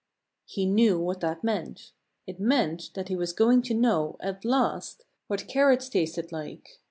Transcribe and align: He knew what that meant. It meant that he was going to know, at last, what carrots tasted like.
He 0.47 0.65
knew 0.65 0.97
what 0.99 1.19
that 1.19 1.43
meant. 1.43 1.91
It 2.25 2.39
meant 2.39 2.89
that 2.95 3.07
he 3.09 3.15
was 3.15 3.33
going 3.33 3.61
to 3.61 3.75
know, 3.75 4.15
at 4.19 4.43
last, 4.43 5.05
what 5.27 5.47
carrots 5.47 5.89
tasted 5.89 6.31
like. 6.31 6.79